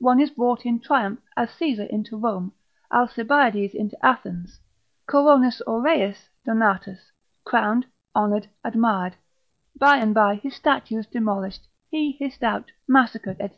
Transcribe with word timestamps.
One 0.00 0.20
is 0.20 0.28
brought 0.28 0.66
in 0.66 0.80
triumph, 0.80 1.20
as 1.34 1.48
Caesar 1.52 1.84
into 1.84 2.14
Rome, 2.18 2.52
Alcibiades 2.92 3.72
into 3.74 3.96
Athens, 4.04 4.60
coronis 5.08 5.62
aureis 5.66 6.28
donatus, 6.44 7.10
crowned, 7.44 7.86
honoured, 8.14 8.48
admired; 8.62 9.16
by 9.74 9.96
and 9.96 10.12
by 10.12 10.34
his 10.34 10.54
statues 10.56 11.06
demolished, 11.06 11.66
he 11.90 12.12
hissed 12.12 12.42
out, 12.42 12.70
massacred, 12.86 13.38
&c. 13.38 13.48